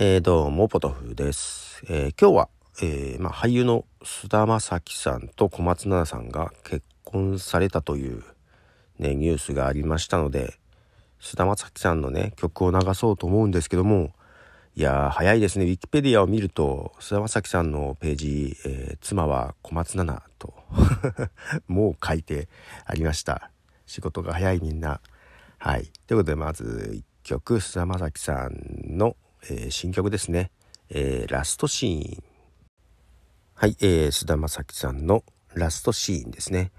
[0.00, 1.82] えー、どうも、ポトフです。
[1.88, 2.48] えー、今日は、
[2.80, 8.22] えー、まあ、俳優の菅田将暉さんと小松菜奈さんが結婚されたという、
[9.00, 10.54] ね、ニュースがありましたので、
[11.18, 14.12] 菅田将暉さんのね、曲を流そうと思うんですけども、
[14.76, 15.64] いや、早いですね。
[15.64, 20.54] ウィキペディアを見ると、菅田将暉さんのページ、え、妻は小松菜奈と
[21.66, 22.48] もう書いて
[22.84, 23.50] ありました。
[23.84, 25.00] 仕事が早いみんな。
[25.58, 25.90] はい。
[26.06, 30.50] ということで、まず1曲、菅田将暉さんのえー、新曲ですね、
[30.90, 32.24] えー、ラストシーン。
[33.54, 35.24] はい、えー、菅田将暉さんの
[35.54, 36.70] ラストシーンですね。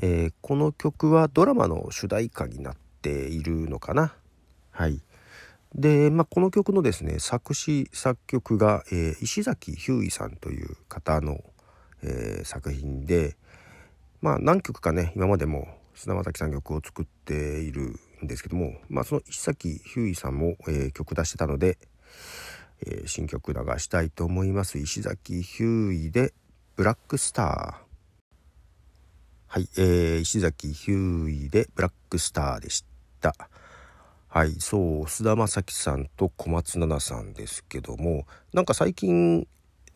[0.00, 4.14] えー、この曲はドラマの主題歌になっているのかな。
[4.70, 5.00] はい。
[5.74, 11.42] で、まあ、この曲のですね、作詞作曲が、えー、石崎ひゅーいさんという方の、
[12.02, 13.36] えー、作品で、
[14.20, 21.78] まあ、何曲かね、今までも菅田将暉さん曲を作っているんですけども、まあ、その石崎ひゅーいさんも、えー、曲出してたので、
[22.86, 24.78] えー、新曲流したいと思います。
[24.78, 26.34] 石崎ひゅーいで
[26.76, 27.84] 「ブラックスター」
[29.46, 32.84] はい、えー、石崎ひゅーいで「ブラックスター」でし
[33.20, 33.34] た。
[34.28, 39.46] はいそう菅田将暉さんと小松菜奈さんですけどもなんか最近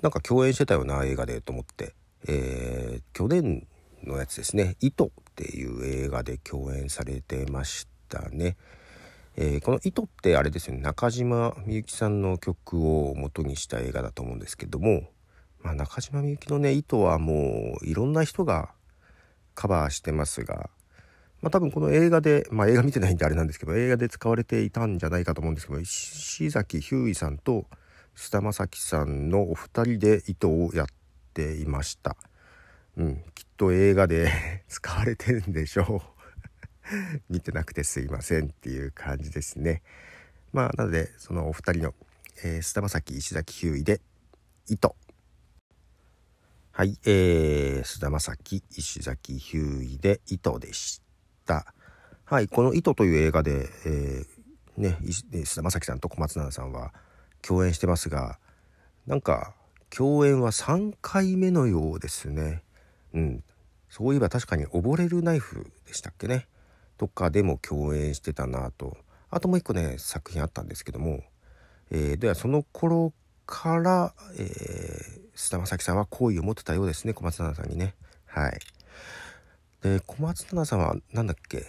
[0.00, 1.96] なんか共演してたような映画でと思って、
[2.28, 3.66] えー、去年
[4.04, 8.56] のやつですね「糸」っていう映画で共演されてましたね。
[9.40, 15.08] えー、この「糸」ってあれですよね中島みゆきさんの曲を元にした映画だと思うんですけども、
[15.60, 18.70] まあ、中島みゆきのね「糸」はもういろんな人が
[19.54, 20.70] カバーしてますが、
[21.40, 27.66] まあ、多分この映画で、まあ、映画見てないんであれなんですけど映画で使われていたんじゃないかと思うんですけど石崎ひゅーいさんと
[28.16, 30.86] 菅田将暉さんのお二人で「糸」をやっ
[31.32, 32.16] ていました。
[32.96, 34.32] うん、きっと映画で
[34.66, 36.17] 使われてるんでしょう。
[37.28, 39.82] 見てなくてすいませんっていう感じですね。
[40.52, 41.94] まあなのでそのお二人の、
[42.42, 44.00] えー、菅田将暉石崎ひゅーいで
[44.68, 44.96] 「糸」
[46.72, 51.02] はい、えー、菅田将暉石崎ひゅーいで「糸」でし
[51.44, 51.74] た。
[52.24, 54.98] はい、この「糸」という映画で、えー、ね
[55.44, 56.92] 菅田将暉さんと小松菜奈さんは
[57.42, 58.38] 共演してますが
[59.06, 59.54] なんか
[59.90, 62.62] 共演は3回目のようですね。
[63.14, 63.44] うん、
[63.88, 66.46] そういえば確かに溺れるナイフでしたっけね。
[66.98, 68.98] とかでも共演してたなと。
[69.30, 71.22] あともう一個ね作品あったんですけども、
[71.90, 73.12] えー、ではその頃
[73.46, 77.94] から、えー、菅田将暉さんは好意を持ってたようですね小松菜奈さんにね。
[78.26, 78.58] はい。
[79.82, 81.64] で小松菜奈さんは何だっけ？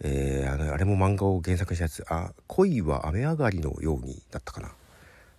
[0.00, 4.72] えー、あのあれも漫画を原作にしたやつ「あ恋は雨上がりのように」だったかな。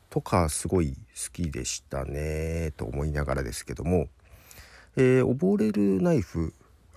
[0.09, 4.07] とかすごい好きでしたねと思いながらですけども、
[4.95, 6.53] えー、溺れるナイフ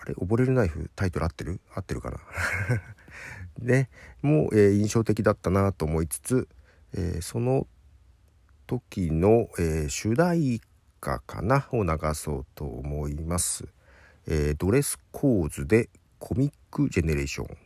[0.08, 1.60] れ溺れるナイフタイトル合ってる？
[1.74, 2.19] 合ってるかな？
[3.64, 3.88] ね。
[4.22, 6.48] もう、えー、印象的だったなと思いつつ、
[6.94, 7.66] えー、その
[8.66, 10.60] 時の、えー、主題
[11.00, 13.69] 歌かなを流そうと思います、
[14.26, 15.88] えドレスコーズで
[16.19, 17.56] コミックジェネレーション。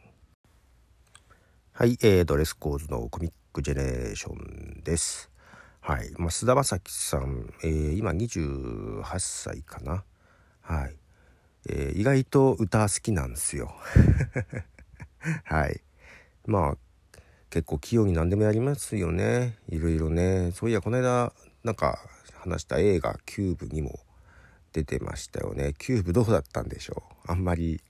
[1.72, 5.30] はい、えー、ドレスコーズのコミックジェネレーションです。
[5.80, 10.04] はい、まあ、菅田将暉さん、え、今28歳かな。
[10.60, 11.01] はい。
[11.68, 13.74] えー、意外と歌好きなんですよ。
[15.44, 15.80] はい。
[16.46, 16.78] まあ
[17.50, 19.58] 結構器用に何でもやりますよね。
[19.68, 20.52] いろいろね。
[20.52, 21.98] そういやこの間なんか
[22.34, 24.00] 話した映画「キューブ」にも
[24.72, 25.74] 出てましたよね。
[25.78, 27.30] キューブどうだったんでしょう？
[27.30, 27.82] あんまり、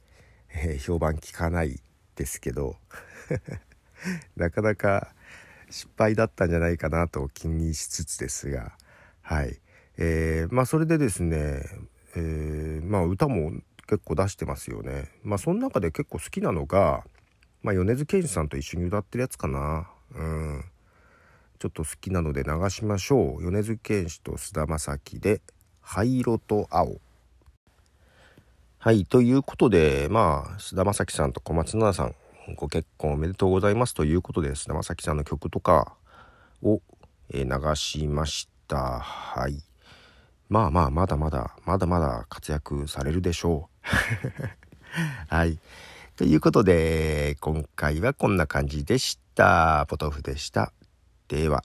[0.51, 1.81] えー、評判聞かない
[2.17, 2.77] ですけど。
[4.37, 5.15] なかなか
[5.71, 8.77] 失敗だったんじゃないかなと気にしつつですが。
[9.23, 9.61] はい。
[9.97, 11.65] えー、まあそれでですね
[12.15, 13.53] えー、まあ歌も
[13.87, 15.11] 結構出してますよね。
[15.23, 17.05] まあその中で結構好きなのが、
[17.63, 19.89] まあ、米津玄師さんと一緒に歌ってるやつかな。
[20.15, 20.65] うん。
[21.59, 23.43] ちょっと好きなので流しましょう。
[23.43, 25.41] 米津玄師と菅田将暉で
[25.81, 27.01] 「灰色と青」。
[28.79, 32.17] はい、ということで、まあ、菅田将暉さんと小松菜奈さん、
[32.57, 35.95] ご結婚おめでとうございますということで、菅田将暉さんの曲とか
[36.65, 36.83] を、
[37.33, 38.99] え流しました。
[38.99, 39.63] はい。
[40.53, 43.71] まあまあまだまだまだまだ活躍されるでしょ
[45.31, 45.33] う。
[45.35, 45.59] はい。
[46.15, 49.87] ということで今回はこんな感じでした。
[49.89, 50.75] ポトフでした。
[51.29, 51.63] では。